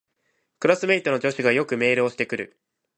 [0.57, 2.59] クラスメイトの女子がよくメールをしてくる